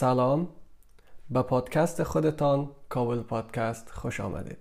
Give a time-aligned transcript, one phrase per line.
[0.00, 0.48] سلام.
[1.30, 4.58] به پادکست خودتان کابل پادکست خوش آمدید.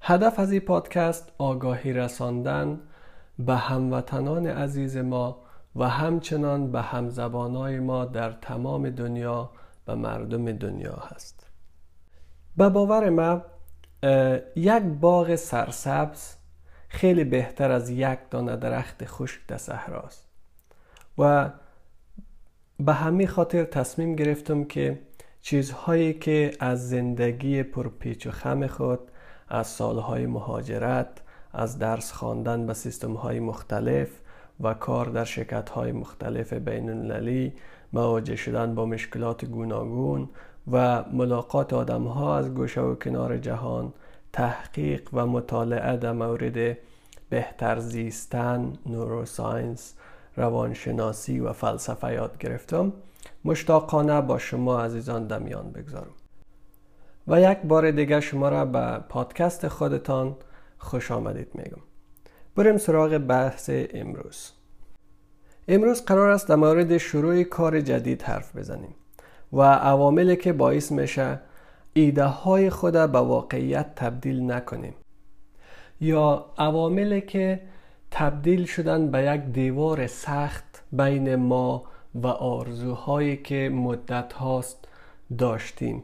[0.00, 2.80] هدف از این پادکست آگاهی رساندن
[3.38, 5.42] به هموطنان عزیز ما
[5.76, 9.50] و همچنان به همزبانای ما در تمام دنیا
[9.86, 11.46] و مردم دنیا هست.
[12.56, 13.42] به باور ما
[14.56, 16.34] یک باغ سرسبز
[16.88, 20.28] خیلی بهتر از یک دانه درخت خشک در صحراست.
[21.18, 21.50] و
[22.80, 24.98] به همین خاطر تصمیم گرفتم که
[25.40, 29.00] چیزهایی که از زندگی پرپیچ و خم خود
[29.48, 31.08] از سالهای مهاجرت
[31.52, 34.08] از درس خواندن به سیستم های مختلف
[34.60, 37.52] و کار در شرکت های مختلف بین المللی
[37.92, 40.28] مواجه شدن با مشکلات گوناگون
[40.72, 43.92] و ملاقات آدم ها از گوشه و کنار جهان
[44.32, 46.78] تحقیق و مطالعه در مورد
[47.30, 49.94] بهتر زیستن نوروساینس
[50.38, 52.92] روانشناسی و فلسفه یاد گرفتم.
[53.44, 56.14] مشتاقانه با شما عزیزان دمیان بگذارم.
[57.28, 60.36] و یک بار دیگه شما را به پادکست خودتان
[60.78, 61.82] خوش آمدید میگم.
[62.56, 64.52] بریم سراغ بحث امروز.
[65.68, 68.94] امروز قرار است در مورد شروع کار جدید حرف بزنیم
[69.52, 71.40] و عواملی که باعث میشه
[71.92, 74.94] ایده های خود به واقعیت تبدیل نکنیم
[76.00, 77.60] یا عواملی که
[78.10, 84.88] تبدیل شدن به یک دیوار سخت بین ما و آرزوهایی که مدت هاست
[85.38, 86.02] داشتیم.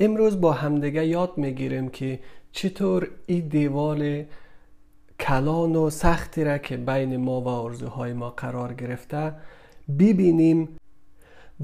[0.00, 2.20] امروز با همدیگه یاد می‌گیریم که
[2.52, 4.24] چطور این دیوار
[5.20, 9.32] کلان و سختی را که بین ما و آرزوهای ما قرار گرفته
[9.98, 10.68] ببینیم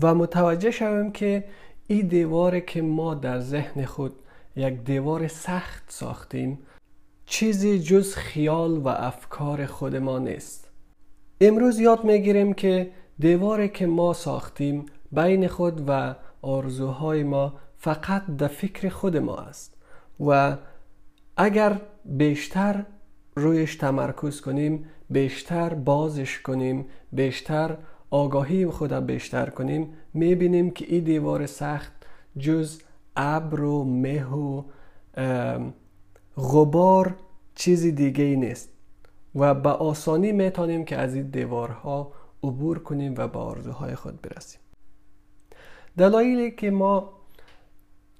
[0.02, 1.44] و متوجه شویم که
[1.86, 4.12] این دیوار که ما در ذهن خود
[4.56, 6.58] یک دیوار سخت ساختیم
[7.26, 10.70] چیزی جز خیال و افکار خود ما نیست.
[11.40, 18.48] امروز یاد می‌گیریم که دیواری که ما ساختیم بین خود و آرزوهای ما فقط در
[18.48, 19.76] فکر خود ما است
[20.26, 20.56] و
[21.36, 22.84] اگر بیشتر
[23.36, 27.76] رویش تمرکز کنیم بیشتر بازش کنیم بیشتر
[28.10, 31.92] آگاهی خود بیشتر کنیم می‌بینیم که این دیوار سخت
[32.38, 32.80] جز
[33.16, 34.62] ابر و مه و
[36.36, 37.14] غبار
[37.54, 38.68] چیزی دیگه ای نیست
[39.34, 44.60] و به آسانی می‌تونیم که از این دیوارها عبور کنیم و به آرزوهای خود برسیم.
[45.96, 47.12] دلایلی که ما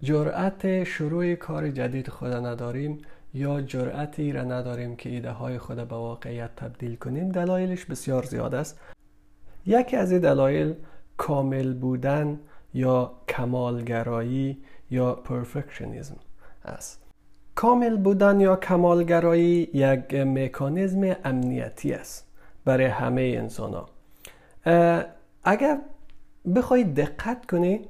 [0.03, 2.99] جرأت شروع کار جدید خود نداریم
[3.35, 8.55] یا جرأتی را نداریم که ایده های خود به واقعیت تبدیل کنیم دلایلش بسیار زیاد
[8.55, 8.81] است.
[9.67, 10.75] یکی از این دلایل
[11.17, 12.41] کامل بودن
[12.75, 14.59] یا کمالگرایی
[14.91, 16.17] یا پرفکشنیزم
[16.65, 17.06] است.
[17.57, 22.27] کامل بودن یا کمالگرایی یک مکانیزم امنیتی است
[22.65, 23.89] برای همه انسان ها
[25.45, 25.79] اگر
[26.57, 27.81] بخوای دقت کنی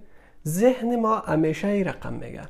[0.47, 2.43] ذهن ما همیشه ای رقم میگه.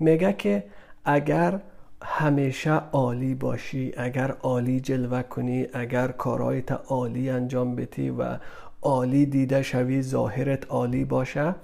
[0.00, 0.64] میگه که
[1.04, 1.60] اگر
[2.02, 8.38] همیشه عالی باشی اگر عالی جلوه کنی اگر کارهایت عالی انجام بدی و
[8.82, 11.54] عالی دیده شوی ظاهرت عالی باشه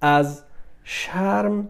[0.00, 0.42] از
[0.84, 1.68] شرم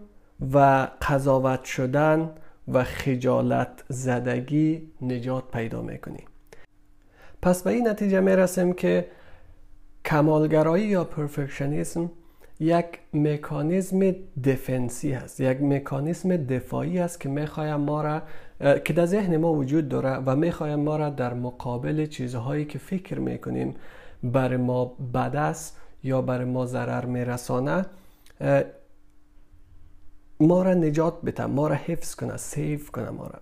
[0.55, 2.31] و قضاوت شدن
[2.69, 6.25] و خجالت زدگی نجات پیدا می‌کنی.
[7.43, 9.07] پس به این نتیجه می‌رسیم که
[10.05, 12.11] کمالگرایی یا پرفکشنیسم
[12.61, 14.15] یک مکانیزم
[14.45, 18.23] دفنسی هست یک مکانیزم دفاعی است که می‌خوایم ما را
[18.79, 23.19] که در ذهن ما وجود داره و می‌خوایم ما را در مقابل چیزهایی که فکر
[23.19, 23.75] می‌کنیم
[24.23, 24.85] بر ما
[25.15, 27.87] بد است یا بر ما ضرر میرسانه
[30.43, 33.39] ما را نجات بده ما را حفظ کنه سیف کنه ما را.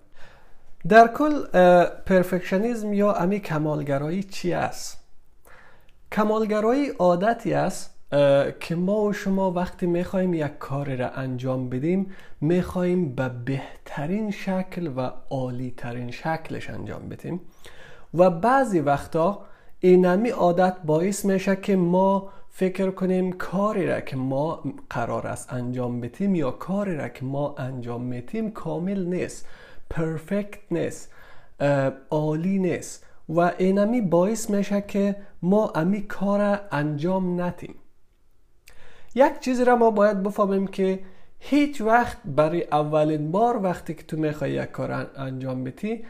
[0.88, 1.44] در کل
[2.06, 5.00] پرفکشنیزم یا امی کمالگرایی چی است؟
[6.12, 7.94] کمالگرایی عادتی است
[8.60, 14.86] که ما و شما وقتی می‌خوایم یک کار را انجام بدیم می‌خوایم به بهترین شکل
[14.96, 17.40] و عالی ترین شکلش انجام بدیم.
[18.14, 19.38] و بعضی وقتا
[19.80, 26.00] اینمی عادت باعث میشه که ما فکر کنیم کاری را که ما قرار است انجام
[26.00, 29.46] بدیم یا کاری را که ما انجام میدیم کامل نیست
[29.90, 31.12] پرفکت نیست
[32.10, 37.74] عالی نیست و اینمی باعث میشه که ما امی کار انجام نتیم
[39.14, 41.00] یک چیزی را ما باید بفهمیم که
[41.38, 46.04] هیچ وقت برای اولین بار وقتی که تو می‌خوای یک کار انجام بدی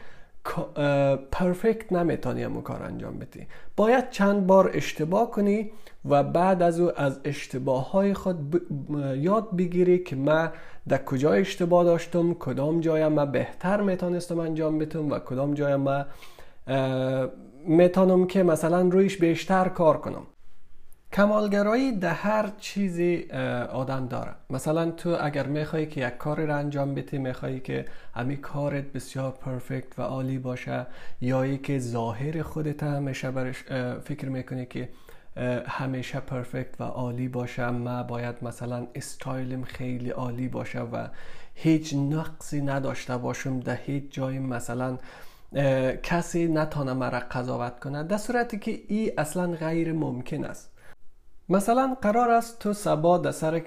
[1.31, 3.47] پرفکت نمی‌تونی همون کار انجام بدی.
[3.75, 5.71] باید چند بار اشتباه کنی
[6.09, 8.61] و بعد از او از اشتباه های خود
[9.17, 10.51] یاد بگیری که من
[10.87, 16.05] در کجا اشتباه داشتم کدام جایم من بهتر می‌تونستم انجام بدم و کدام جایم من
[17.65, 20.23] می‌تونم که مثلا رویش بیشتر کار کنم.
[21.13, 23.31] کمالگرایی در هر چیزی
[23.71, 24.31] آدم داره.
[24.49, 27.85] مثلا تو اگر میخوایی که یک کار را انجام بدی میخوایی که
[28.15, 30.87] امی کارت بسیار پرفکت و عالی باشه
[31.21, 33.63] یا ای که ظاهر خودت همیشه برش
[34.03, 34.89] فکر می‌کنی که
[35.67, 41.07] همیشه پرفکت و عالی باشه ما باید مثلا استایلم خیلی عالی باشه و
[41.55, 44.97] هیچ نقصی نداشته باشم در هیچ جای مثلا
[46.03, 48.03] کسی نتانه مرا قضاوت کنه.
[48.03, 50.70] در صورتی که ای اصلا غیر ممکن است.
[51.49, 53.61] مثلا قرار است تو سبا در سر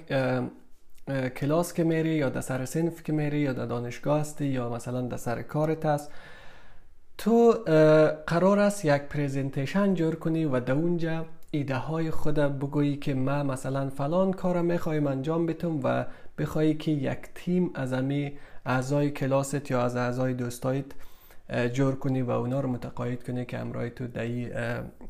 [1.37, 5.00] کلاس که میری یا در سر صنف که میری یا در دانشگاه هستی یا مثلا
[5.00, 6.11] در سر کارت است
[7.19, 7.50] تو
[8.26, 13.43] قرار است یک presentation جور کنی و در اونجا ایده های خود بگویی که ما
[13.43, 16.05] مثلا فلان کار می‌خوایم انجام بتم و
[16.38, 18.32] بخوایی که یک تیم از امی
[18.67, 20.85] اعضای کلاست یا از اعضای دوستایت
[21.73, 24.25] جور کنی و اونا رو متقاعد کنی که امرای تو در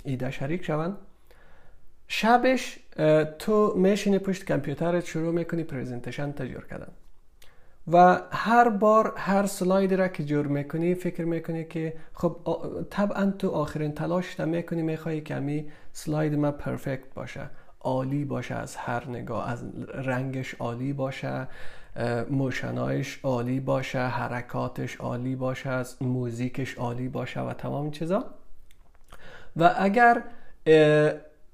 [0.04, 0.96] ایده شریک شوند
[2.16, 2.78] شبش
[3.38, 6.92] تو میشینی پشت کامپیوترت شروع می‌کنی presentation ت جور کردن.
[7.92, 12.36] و هر بار هر slide را که جور می‌کنی فکر می‌کنی که خب
[12.90, 17.50] طبعا تو آخرین تلاش می‌کنی میخوایی که امی slide ما perfect باشه
[17.80, 19.64] عالی باشه از هر نگاه از
[19.94, 21.48] رنگش عالی باشه
[22.30, 28.24] motion ایش عالی باشه حرکاتش عالی باشه از موزیکش عالی باشه و تمام چیزا.
[29.56, 30.22] و اگر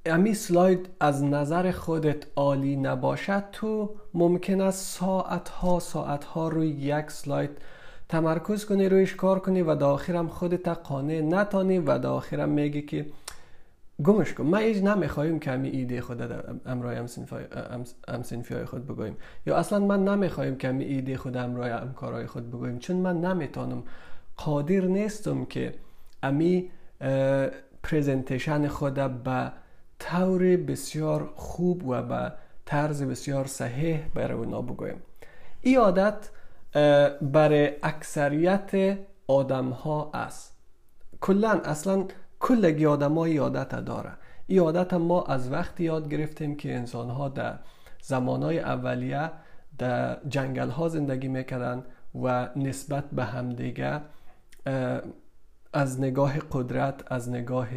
[0.06, 6.68] امی سلاید از نظر خودت عالی نباشد تو ممکن است ساعت ها ساعت ها روی
[6.68, 7.50] یک سلاید
[8.08, 13.06] تمرکز کنی رویش کار کنی و داخرم خودت قانع نتانی و داخرم میگی که
[14.04, 14.44] گمش کن.
[14.44, 16.32] ما ایج نمی‌خوایم که همی ایده خود
[16.66, 16.96] امرای
[18.08, 19.16] امسینفی های خود بگویم
[19.46, 23.82] یا اصلا من نمی‌خوایم که همی ایده خود امرای امکارهای خود بگویم چون من نمی‌تونم.
[24.36, 25.74] قادر نیستم که
[26.22, 26.70] امی
[27.82, 29.52] پریزنتیشن خود به
[30.00, 32.32] طور بسیار خوب و به
[32.64, 35.02] طرز بسیار صحیح برای اونا بگویم.
[35.60, 36.30] این عادت
[37.22, 40.56] برای اکثریت آدم ها است.
[41.20, 42.04] کلا اصلا
[42.40, 44.10] کلگی آدم ها عادت داره.
[44.46, 47.58] این عادت ما از وقتی یاد گرفتیم که انسان ها در
[48.02, 49.30] زمان های اولیه
[49.78, 51.84] در جنگل ها زندگی می‌کردن
[52.22, 54.00] و نسبت به همدیگه
[55.72, 57.68] از نگاه قدرت از نگاه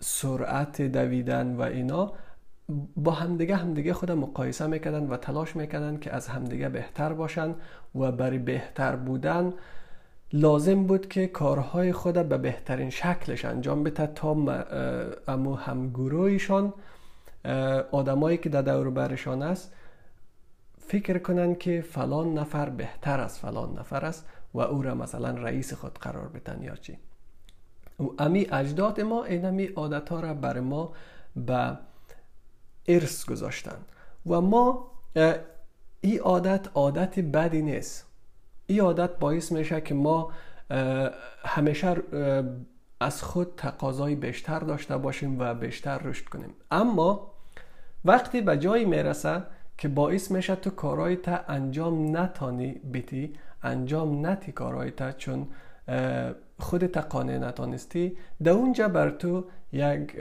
[0.00, 2.12] سرعت دویدن و اینا
[2.96, 7.54] با همدیگه همدیگه خود مقایسه می‌کردن و تلاش می‌کردن که از همدیگه بهتر باشن
[7.94, 9.52] و برای بهتر بودن
[10.32, 14.30] لازم بود که کارهای خود به بهترین شکلش انجام بده تا
[15.28, 16.72] امو همگروهیشان
[17.92, 19.72] آدمایی که در دور برشان است
[20.78, 25.72] فکر کنن که فلان نفر بهتر از فلان نفر است و او را مثلا رئیس
[25.74, 26.98] خود قرار بدن یا چی.
[28.00, 30.92] و امی اجداد ما این امی عادت ها را بر ما
[31.36, 31.78] به
[32.88, 33.78] ارث گذاشتن.
[34.26, 34.90] و ما
[36.00, 38.06] این عادت عادت بدی نیست.
[38.66, 40.32] این عادت باعث میشه که ما
[41.44, 41.96] همیشه
[43.00, 46.54] از خود تقاضای بیشتر داشته باشیم و بیشتر رشد کنیم.
[46.70, 47.32] اما
[48.04, 49.42] وقتی به جایی می‌رسه
[49.78, 53.32] که باعث میشه تو کارهای تا انجام نتانی بیتی
[53.62, 55.48] انجام نتی کارهای تا چون
[56.58, 60.18] خودت قانع نتانستی در اونجا بر تو یک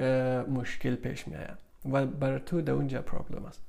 [0.50, 1.36] مشکل پیش می
[1.92, 3.62] و بر تو در اونجا پرابلم است.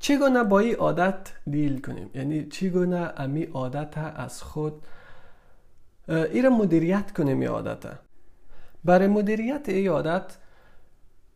[0.00, 4.82] چگونه با این عادت دیل کنیم؟ یعنی چگونه امی عادت از خود
[6.08, 7.98] ایره مدیریت کنیم این عادت؟
[8.84, 10.36] برای مدیریت این عادت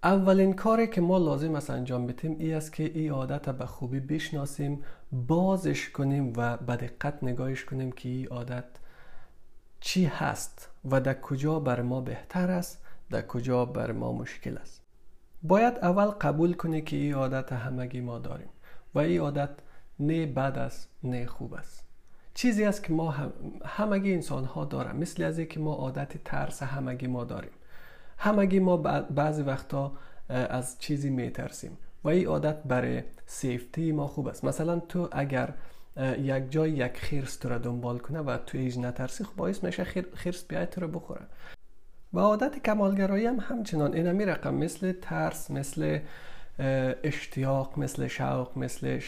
[0.03, 4.01] اولین کاری که ما لازم است انجام بدیم ای است که این عادت به خوبی
[4.01, 4.83] بشناسیم
[5.13, 8.65] بازش کنیم و به دقت نگاهش کنیم که این عادت
[9.87, 14.83] چی هست و در کجا بر ما بهتر است در کجا بر ما مشکل است.
[15.43, 18.49] باید اول قبول کنی که این عادت همگی ما داریم
[18.95, 19.51] و این عادت
[20.01, 21.85] نه بد است نه خوب است.
[22.35, 23.33] چیزی است که ما هم
[23.65, 27.53] همگی انسان ها داریم مثل از که ما عادت ترس همگی ما داریم.
[28.19, 28.77] همگی ما
[29.11, 29.93] بعضی وقتا
[30.29, 34.45] از چیزی میترسیم و این عادت برای سیفتی ما خوب است.
[34.45, 35.55] مثلا تو اگر
[36.19, 39.85] یک جای یک خرس تو را دنبال کنه و تو ایج نترسی خب باعث میشه
[40.15, 41.27] خرس بیاید تو را بخوره.
[42.13, 43.95] و عادت کمالگرایی هم همچنان.
[43.95, 45.99] این همی رقم مثل ترس مثل
[47.05, 49.01] اشتیاق مثل شوق مثل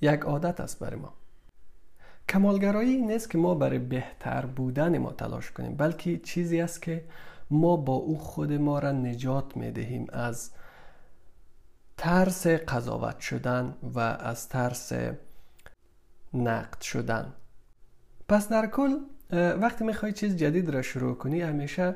[0.00, 1.12] یک عادت است برای ما.
[2.28, 7.04] کمالگرایی نیست که ما برای بهتر بودن ما تلاش کنیم بلکه چیزی است که
[7.50, 10.50] ما با او خود ما را نجات می دهیم از
[11.96, 14.92] ترس قضاوت شدن و از ترس
[16.34, 17.32] نقد شدن.
[18.28, 18.96] پس در کل
[19.32, 21.94] وقتی می‌خوای چیز جدید را شروع کنی همیشه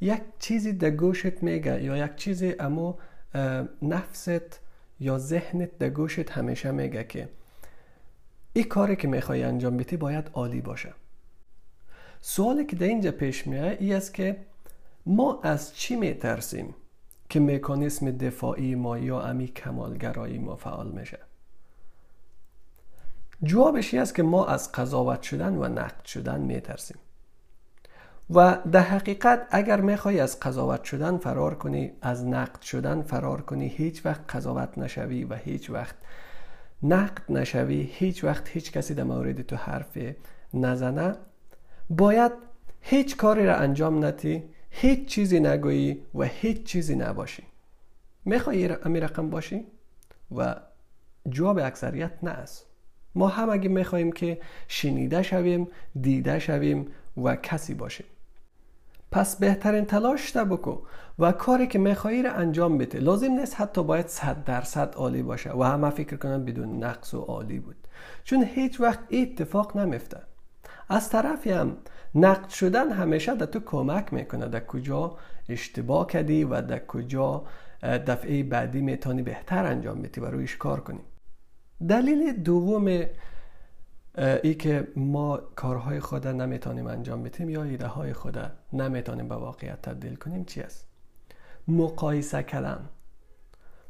[0.00, 2.98] یک چیزی در گوشت میگه یا یک چیزی اما
[3.82, 4.60] نفست
[5.00, 7.28] یا ذهنت در گوشت همیشه میگه که
[8.52, 10.94] این کاری که می‌خوای انجام بدی باید عالی باشه.
[12.20, 14.36] سوالی که در اینجا پیش میاد ای است که
[15.06, 16.74] ما از چی میترسیم؟
[17.32, 21.18] که مکانیسم دفاعی ما یا امی کمالگرایی ما فعال میشه.
[23.42, 26.96] جوابش است که ما از قضاوت شدن و نقد شدن میترسیم.
[28.30, 33.68] و در حقیقت اگر می‌خوای از قضاوت شدن فرار کنی از نقد شدن فرار کنی
[33.68, 35.94] هیچ وقت قضاوت نشوی و هیچ وقت
[36.82, 39.98] نقد نشوی هیچ وقت هیچ کسی در مورد تو حرف
[40.54, 41.16] نزنه
[41.90, 42.32] باید
[42.80, 44.42] هیچ کاری را انجام ندی
[44.74, 47.42] هیچ چیزی نگویی و هیچ چیزی نباشی.
[48.24, 49.64] می‌خوای امی رقم باشی؟
[50.36, 50.56] و
[51.28, 52.66] جواب اکثریت نه است.
[53.14, 55.68] ما هم اگه میخواییم که شنیده شویم
[56.00, 56.86] دیده شویم
[57.22, 58.06] و کسی باشیم.
[59.10, 60.78] پس بهترین تلاش تا بکو
[61.18, 63.00] و کاری که میخوایی را انجام بده.
[63.00, 67.20] لازم نیست حتی باید صد درصد عالی باشه و همه فکر کنم بدون نقص و
[67.20, 67.76] عالی بود.
[68.24, 70.20] چون هیچ وقت اتفاق نمیفته
[70.88, 71.76] از طرفی هم
[72.14, 74.48] نقد شدن همیشه در تو کمک می‌کنه.
[74.48, 75.16] در کجا
[75.48, 77.44] اشتباه کردی و در کجا
[77.82, 81.00] دفعه بعدی می‌تونی بهتر انجام بدی و رویش کار کنی.
[81.88, 83.06] دلیل دوم
[84.42, 89.82] ای که ما کارهای خود نمی‌تونیم انجام بدیم یا ایده های خود نمی‌تونیم به واقعیت
[89.82, 90.86] تبدیل کنیم چی است؟
[91.68, 92.88] مقایسه کردن.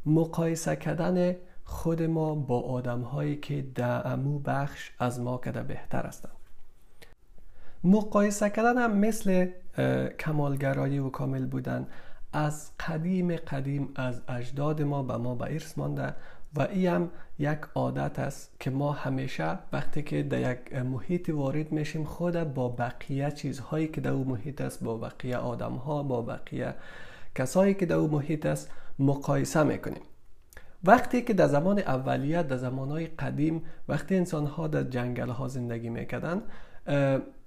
[0.07, 6.07] مقایسه کردن خود ما با آدم هایی که در امو بخش از ما کده بهتر
[6.07, 6.33] هستند.
[7.85, 9.47] مقایسه کردن هم مثل
[10.19, 11.87] کمالگرایی و کامل بودن
[12.33, 16.15] از قدیم قدیم از اجداد ما به ما به ارث مانده
[16.57, 21.73] و این هم یک عادت است که ما همیشه وقتی که در یک محیط وارد
[21.73, 26.23] میشیم خود با بقیه چیزهایی که در او محیط است با بقیه آدم ها با
[26.23, 26.75] بقیه
[27.35, 30.03] کسایی که در او محیط است مقایسه می‌کنیم.
[30.85, 35.89] وقتی که در زمان اولیت در زمانهای قدیم وقتی انسان ها در جنگل ها زندگی
[35.89, 36.43] می‌کردن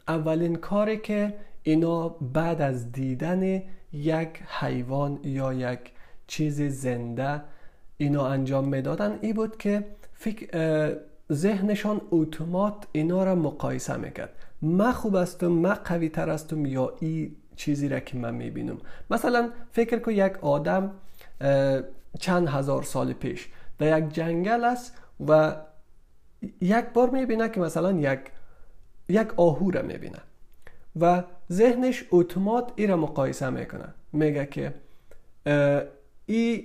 [0.07, 1.33] اولین کاری که
[1.63, 3.61] اینا بعد از دیدن
[3.93, 5.79] یک حیوان یا یک
[6.27, 7.41] چیز زنده
[7.97, 10.95] اینا انجام می‌دادن ای بود که فکر
[11.31, 14.33] ذهنشان اتومات اینا را مقایسه می‌کرد.
[14.61, 18.77] من خوب هستم من قوی تر هستم یا ای چیزی را که من می‌بینم.
[19.09, 20.91] مثلا فکر کن یک آدم
[22.19, 24.97] چند هزار سال پیش در یک جنگل است
[25.27, 25.55] و
[26.61, 28.19] یک بار می‌بینه که مثلا یک
[29.09, 30.19] یک آهو را می‌بینه
[30.99, 33.93] و ذهنش اتومات ای را مقایسه می‌کنه.
[34.13, 34.73] میگه که
[36.25, 36.63] ای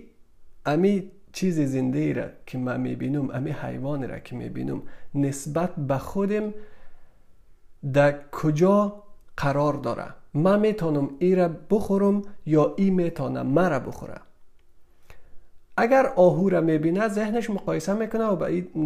[0.67, 4.83] امی چیز زنده ای را که من می‌بینم امی حیوان را که می‌بینم
[5.15, 6.55] نسبت به خودم
[7.93, 9.03] در کجا
[9.37, 14.21] قرار داره؟ من می‌تونم ای را بخورم یا ای می‌تونم مرا بخوره؟
[15.77, 18.37] اگر آهو را می‌بینه ذهنش مقایسه می‌کنه و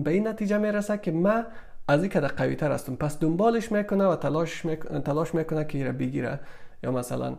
[0.02, 1.46] به این نتیجه می‌رسه که من
[1.88, 5.78] از این کده قوی تر هستم پس دنبالش می‌کنه و تلاش می‌کنه, تلاش می‌کنه که
[5.78, 6.40] ایره بگیره
[6.82, 7.36] یا مثلا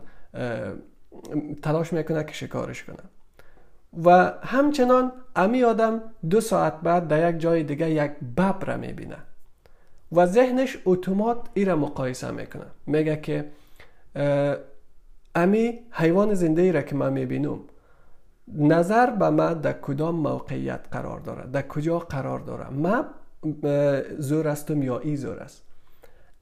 [1.62, 2.96] تلاش می‌کنه که شکارش کنه
[4.04, 9.16] و همچنان امی آدم دو ساعت بعد در یک جای دیگه یک ببر را می‌بینه.
[10.12, 12.66] و ذهنش اتومات ای را مقایسه می‌کنه.
[12.86, 13.50] میگه که
[15.34, 17.58] امی حیوان زنده ای را که من می‌بینم
[18.58, 23.04] نظر به من در کدام موقعیت قرار داره؟ در کجا قرار داره؟ من
[24.18, 25.62] زور استم یا ای زور است.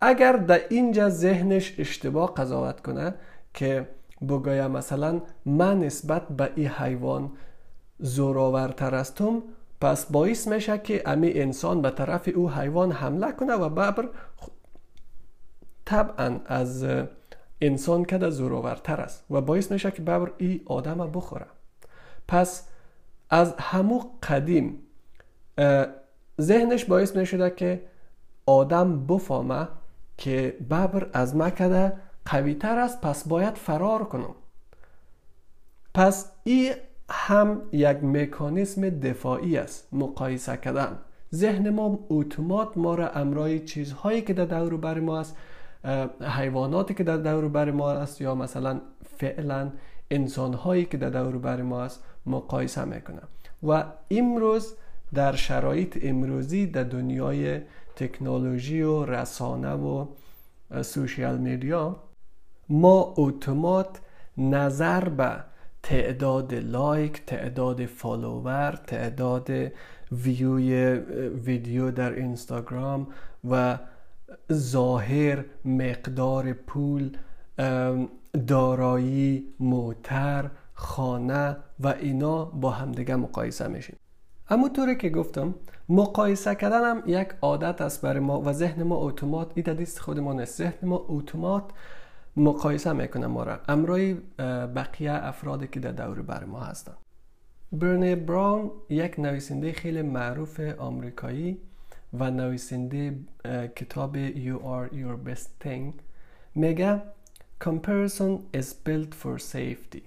[0.01, 3.15] اگر در اینجا ذهنش اشتباه قضاوت کنه
[3.55, 3.89] که
[4.29, 7.33] بگویم مثلا من نسبت به این حیوان
[7.99, 9.43] زورآورتر هستم
[9.81, 14.09] پس باعث میشه که امی انسان به طرف او حیوان حمله کنه و ببر
[15.85, 16.87] طبعا از
[17.61, 21.47] انسان کده زورآورتر است و باعث میشه که ببر ای آدم بخوره.
[22.29, 22.69] پس
[23.31, 24.79] از همو قدیم
[26.41, 27.83] ذهنش باعث می که
[28.47, 29.69] آدم بفهمه
[30.19, 31.93] که ببر از مکده
[32.25, 34.35] قوی تر است پس باید فرار کنم.
[35.95, 36.73] پس این
[37.11, 40.99] هم یک مکانیسم دفاعی است مقایسه کردن.
[41.35, 45.37] ذهن ما اتومات ما را امرای چیزهایی که در دور بر ما است
[46.21, 48.81] حیواناتی که در دور بر ما است یا مثلا
[49.19, 49.71] فعلا
[50.11, 53.21] انسانهایی که در دور بر ما است مقایسه می‌کنه.
[53.63, 54.75] و امروز
[55.15, 57.61] در شرایط امروزی در دنیای
[57.97, 60.07] تکنولوژی و رسانه و
[60.83, 61.97] social media
[62.69, 64.01] ما اتومات
[64.39, 65.45] نظر به
[65.83, 69.51] تعداد like تعداد follower تعداد
[70.13, 70.93] ویوی
[71.45, 73.07] ویدیو در اینستاگرام
[73.51, 73.79] و
[74.53, 77.17] ظاهر مقدار پول
[78.47, 83.97] دارایی موتر خانه و اینا با همدیگه مقایسه میشیم.
[84.51, 85.55] اما طوری که گفتم
[85.89, 89.53] مقایسه کردن هم یک عادت است برای ما و ذهن ما اتومات.
[89.55, 90.59] این دیست خود ما نیست.
[90.59, 91.65] ذهن ما اتومات
[92.37, 93.59] مقایسه می‌کنه ما را.
[93.69, 94.15] امرای
[94.75, 96.93] بقیه افرادی که در دور بر ما هستن
[97.73, 101.59] برنی براون یک نویسنده خیلی معروف آمریکایی
[102.13, 103.19] و نویسنده
[103.77, 105.93] کتاب You Are Your Best Thing.
[106.55, 107.03] میگه
[107.65, 110.03] Comparison is built for safety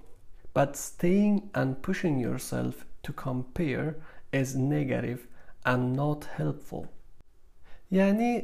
[0.58, 3.96] but staying and pushing yourself to compare
[4.34, 5.20] is negative
[5.66, 6.86] and not helpful.
[7.92, 8.42] یعنی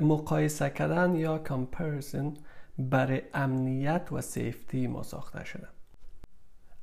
[0.00, 2.38] مقایسه کردن یا comparison
[2.78, 5.68] برای امنیت و سیفتی ما ساخته شده.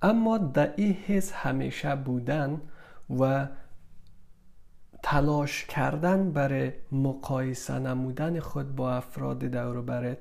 [0.02, 2.62] اما در این حس همیشه بودن
[3.20, 3.48] و
[5.04, 10.18] تلاش کردن برای مقایسه نمودن خود با افراد دور برت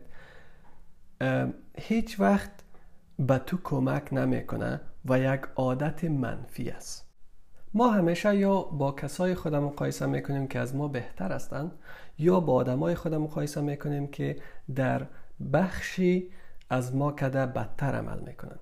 [1.79, 2.51] هیچ وقت
[3.19, 7.08] به تو کمک نمی‌کنه و یک عادت منفی است.
[7.75, 11.73] ما همیشه یا با کسای خودم مقایسه می‌کنیم که از ما بهتر هستند
[12.19, 14.37] یا با آدمای خودم مقایسه می‌کنیم که
[14.75, 15.07] در
[15.53, 16.31] بخشی
[16.71, 18.59] از ما کده بدتر عمل می‌کنن.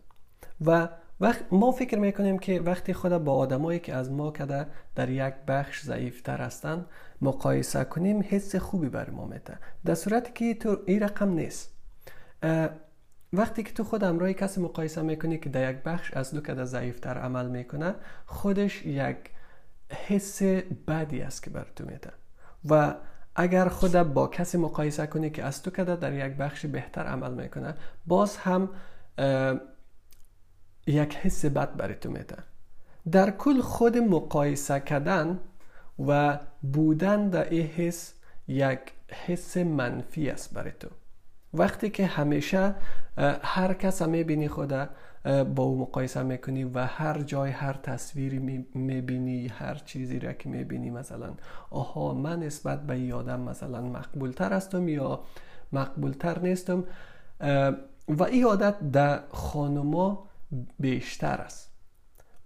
[0.67, 0.89] و
[1.21, 5.35] وقت ما فکر می‌کنیم که وقتی خود با آدمایی که از ما کده در یک
[5.49, 6.87] بخش ضعیفتر هستند
[7.23, 9.59] مقایسه کنیم حس خوبی بر ما میده.
[9.85, 11.77] در صورتی که این رقم نیست.
[13.33, 16.65] وقتی که تو خود امرای کسی مقایسه می‌کنی که در یک بخش از دو کده
[16.65, 17.95] ضعیفتر عمل می‌کنه
[18.27, 19.17] خودش یک
[20.09, 20.43] حس
[20.89, 22.13] بدی است که بر تو میده.
[22.69, 22.95] و
[23.37, 27.35] اگر خود با کسی مقایسه کنی که از تو کده در یک بخش بهتر عمل
[27.35, 27.75] می‌کنه
[28.07, 28.69] باز هم
[30.87, 32.37] یک حس بد برای تو میده.
[33.11, 35.41] در کل خود مقایسه کردن
[36.07, 38.15] و بودن در این حس
[38.49, 38.81] یک
[39.27, 40.89] حس منفی است برای تو.
[41.59, 42.75] وقتی که همیشه
[43.43, 44.73] هر کس می‌بینی خود
[45.55, 48.39] با او مقایسه می‌کنی و هر جای هر تصویری
[48.75, 51.35] می‌بینی هر چیزی را که می‌بینی مثلا
[51.71, 55.21] آها من نسبت به این آدم مثلا مقبول تر هستم یا
[55.73, 56.85] مقبول تر نیستم
[58.09, 60.27] و این عادت در خانما
[60.79, 61.73] بیشتر است.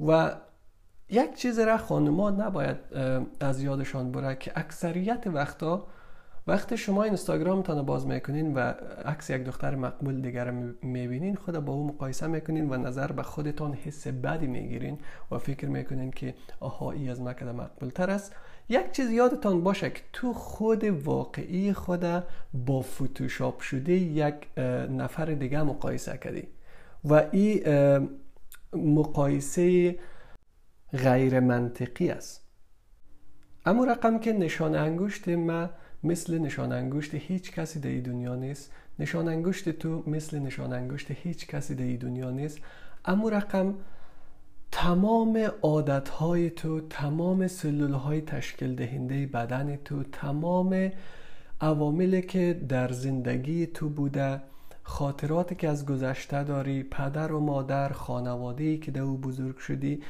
[0.06, 0.34] و
[1.08, 2.76] یک چیز را خانما نباید
[3.40, 5.86] از یادشان بره که اکثریت وقتا
[6.50, 8.58] وقتی شما اینستاگرامتان باز می‌کنین و
[9.04, 10.50] عکس یک دختر مقبول دیگر
[10.82, 14.98] می‌بینین خود با او مقایسه می‌کنین و نظر به خودتان حس بدی می‌گیرین
[15.30, 18.32] و فکر می‌کنین که آها ای از مکده مقبول تر است.
[18.68, 22.04] یک چیز یادتان باشه که تو خود واقعی خود
[22.66, 24.58] با فوتوشاپ شده یک
[24.90, 26.48] نفر دیگه مقایسه کردی
[27.04, 28.08] و این
[28.72, 29.96] مقایسه
[30.92, 32.46] غیر منطقی است.
[33.66, 35.70] اما رقم که نشان انگشت ما
[36.04, 38.72] مثل نشان انگشت هیچ کسی در دنیا نیست.
[38.98, 42.58] نشان انگشت تو مثل نشان انگشت هیچ کسی در دنیا نیست.
[43.04, 43.74] اما رقم
[44.72, 50.90] تمام عادت های تو تمام سلول های تشکیل دهنده بدن تو تمام
[51.60, 54.40] عواملی که در زندگی تو بوده
[54.82, 60.02] خاطراتی که از گذشته داری پدر و مادر خانواده که در او بزرگ شدی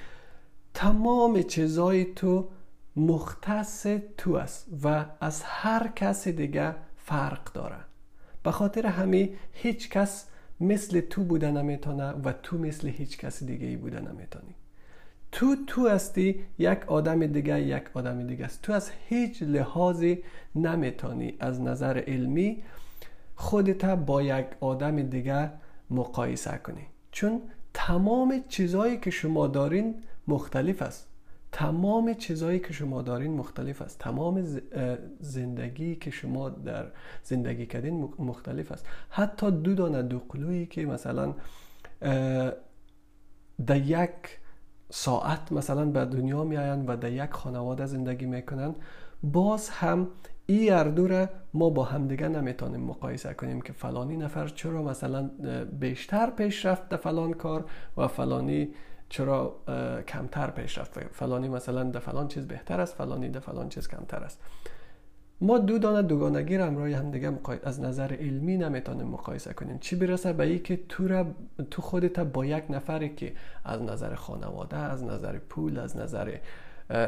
[0.74, 2.48] تمام چیزای تو
[2.96, 3.86] مختص
[4.18, 7.76] تو است و از هر کس دیگه فرق داره.
[8.42, 10.26] به خاطر همه هیچ کس
[10.60, 14.54] مثل تو بوده نمی‌تونه و تو مثل هیچ کس دیگه ای بوده نمی‌تونی.
[15.32, 18.62] تو تو هستی یک آدم دیگه یک آدم دیگه است.
[18.62, 20.22] تو از هیچ لحاظی
[20.54, 22.62] نمی‌تونی از نظر علمی
[23.34, 25.50] خودت با یک آدم دیگه
[25.90, 26.86] مقایسه کنی.
[27.12, 27.42] چون
[27.74, 29.94] تمام چیزهایی که شما دارین
[30.28, 31.09] مختلف است.
[31.52, 33.98] تمام چیزهایی که شما دارین مختلف است.
[33.98, 34.42] تمام
[35.20, 36.86] زندگی که شما در
[37.22, 38.86] زندگی کردین مختلف است.
[39.10, 41.34] حتی دو دانه دو قلویی که مثلا
[43.66, 44.10] در یک
[44.90, 48.74] ساعت مثلا به دنیا میآیند و در یک خانواده زندگی می‌کنن
[49.22, 50.08] باز هم
[50.46, 55.30] این اردو را ما با همدیگه نمی‌تونیم مقایسه کنیم که فلانی نفر چرا مثلا
[55.80, 57.64] بیشتر پیشرفت در فلان کار
[57.96, 58.74] و فلانی
[59.10, 59.56] چرا
[60.08, 64.40] کمتر پیشرفت فلانی مثلا در فلان چیز بهتر است فلانی در فلان چیز کمتر است.
[65.40, 69.78] ما دو دانه دوگانگی را همراه همدیگه از نظر علمی نمی‌تونیم مقایسه کنیم.
[69.78, 71.26] چی برسه به که تو را
[71.70, 73.32] تو خودت با یک نفری که
[73.64, 76.36] از نظر خانواده از نظر پول از نظر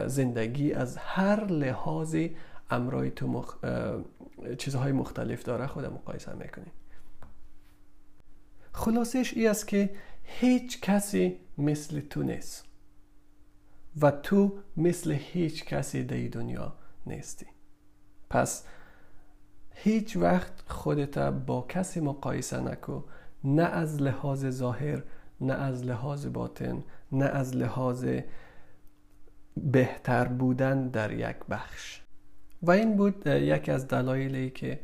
[0.06, 2.36] زندگی از هر لحاظی
[2.70, 3.56] امرای تو مخ...
[4.58, 6.72] چیزهای مختلف داره خود مقایسه می‌کنیم.
[8.72, 9.90] خلاصش ای است که
[10.22, 12.64] هیچ کسی مثل تو نیست.
[14.00, 16.72] و تو مثل هیچ کسی در دنیا
[17.06, 17.46] نیستی.
[18.30, 18.64] پس
[19.74, 23.02] هیچ وقت خودت با کسی مقایسه نکو
[23.44, 25.02] نه از لحاظ ظاهر
[25.40, 28.06] نه از لحاظ باطن نه از لحاظ
[29.56, 32.02] بهتر بودن در یک بخش.
[32.62, 34.80] و این بود یکی از دلایلی که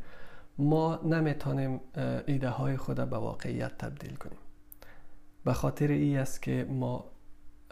[0.57, 1.81] ما نمی‌تونیم
[2.27, 4.39] ایده های خود به واقعیت تبدیل کنیم.
[5.45, 7.05] به خاطر ای است که ما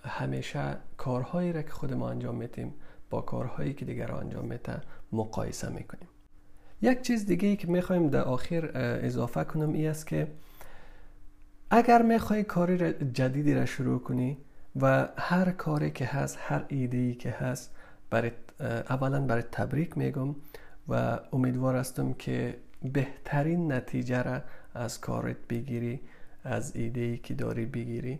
[0.03, 2.73] همیشه کارهایی را که خود ما انجام میتیم
[3.09, 6.07] با کارهایی که دیگر انجام میتن مقایسه می‌کنیم.
[6.81, 8.71] یک چیز دیگه ای که می‌خوایم در آخر
[9.03, 10.27] اضافه کنم ای است که
[11.69, 14.37] اگر می‌خوای کاری جدیدی را شروع کنی
[14.81, 17.75] و هر کاری که هست هر ایده ای که هست
[18.09, 18.31] برای
[18.89, 20.35] اولا برای تبریک میگم
[20.87, 22.57] و امیدوار هستم که
[22.93, 24.41] بهترین نتیجه را
[24.73, 25.99] از کارت بگیری.
[26.47, 28.19] از ایده ای که داری بگیری.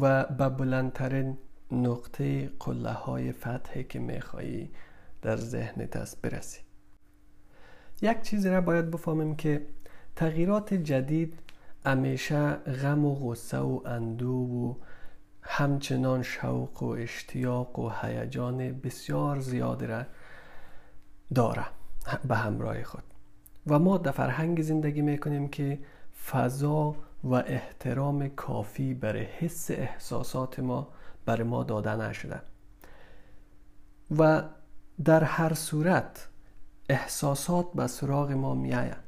[0.00, 1.38] و به بلندترین
[1.72, 4.70] نقطه قله های فتحی که میخوایی
[5.22, 6.60] در ذهنت است برسی.
[8.02, 9.66] یک چیزی را باید بفهمیم که
[10.16, 11.38] تغییرات جدید
[11.86, 14.74] همیشه غم و غصه و اندو و
[15.42, 20.02] همچنان شوق و اشتیاق و هیجان بسیار زیاد را
[21.34, 21.66] داره
[22.28, 23.02] به همراه خود.
[23.66, 25.78] و ما در فرهنگ زندگی می‌کنیم که
[26.26, 26.96] فضا
[27.26, 30.88] و احترام کافی برای حس احساسات ما
[31.24, 32.40] برای ما داده نشده.
[34.18, 34.42] و
[35.04, 36.28] در هر صورت
[36.88, 39.06] احساسات به سراغ ما میآید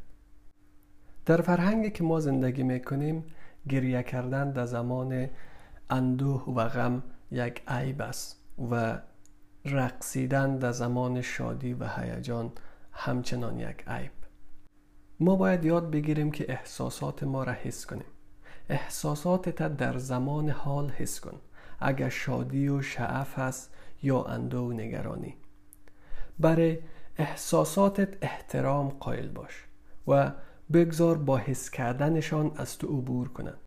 [1.27, 3.25] در فرهنگی که ما زندگی می‌کنیم
[3.69, 5.29] گریه کردن در زمان
[5.91, 8.99] اندوه و غم یک عیب است و
[9.65, 12.53] رقصیدن در زمان شادی و هیجان
[12.93, 14.18] همچنان یک عیب.
[15.21, 18.07] ما باید یاد بگیریم که احساسات ما را حس کنیم.
[18.69, 21.41] احساساتت در زمان حال حس کن.
[21.81, 25.35] اگر شادی و شعف هست یا اندو و نگرانی.
[26.39, 26.79] برای
[27.17, 29.65] احساساتت احترام قائل باش
[30.09, 30.33] و
[30.73, 33.59] بگذار با حس کردنشان از تو عبور کنند.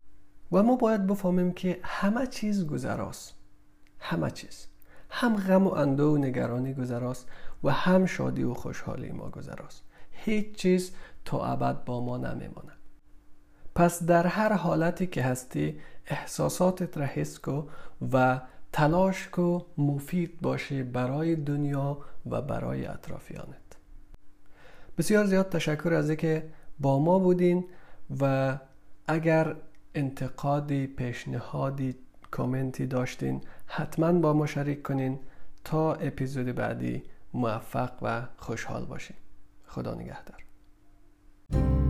[0.52, 3.34] و ما باید بفهمیم که همه چیز گذراست.
[3.98, 4.66] همه چیز.
[5.10, 7.28] هم غم و اندو و نگرانی گذراست
[7.64, 9.84] و هم شادی و خوشحالی ما گذراست.
[10.10, 10.92] هیچ چیز
[11.24, 12.76] تا ابد با ما نمیماند.
[13.74, 17.62] پس در هر حالتی که هستی احساساتت را حس کو
[18.12, 18.40] و
[18.72, 21.98] تلاش کو مفید باشه برای دنیا
[22.30, 23.56] و برای اطرافیانت.
[24.98, 26.48] بسیار زیاد تشکر از اینکه
[26.80, 27.64] با ما بودین
[28.20, 28.58] و
[29.06, 29.56] اگر
[29.94, 31.96] انتقادی پیشنهادی
[32.30, 35.18] کامنتی داشتین حتما با ما شریک کنین.
[35.64, 37.02] تا اپیزود بعدی
[37.34, 39.16] موفق و خوشحال باشین.
[39.66, 40.51] خدا نگهدار.
[41.52, 41.81] thank you